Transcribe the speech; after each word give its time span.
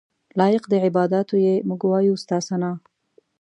لایق 0.39 0.63
د 0.69 0.73
عباداتو 0.85 1.35
یې 1.45 1.55
موږ 1.67 1.81
وایو 1.85 2.21
ستا 2.23 2.37
ثناء. 2.47 2.77